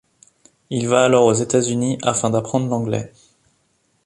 [0.71, 3.11] Il va alors aux États-Unis afin d'apprendre l'anglais.